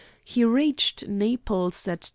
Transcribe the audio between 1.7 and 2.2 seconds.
at 10.